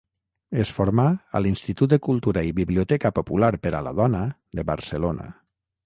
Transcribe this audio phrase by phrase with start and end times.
[0.61, 1.05] Es formà
[1.39, 4.27] a l'Institut de Cultura i Biblioteca Popular per a la Dona
[4.61, 5.35] de Barcelona.